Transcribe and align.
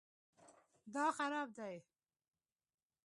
دا 0.93 1.05
خراب 1.17 1.49
دی 1.57 1.75